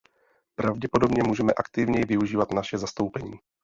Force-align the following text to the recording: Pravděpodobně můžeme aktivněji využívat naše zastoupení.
Pravděpodobně 0.55 1.23
můžeme 1.27 1.53
aktivněji 1.53 2.05
využívat 2.05 2.53
naše 2.53 2.77
zastoupení. 2.77 3.33